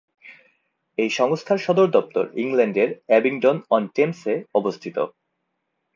[0.97, 4.97] এই সংস্থার সদর দপ্তর ইংল্যান্ডের অ্যাবিংডন-অন-টেমসে অবস্থিত।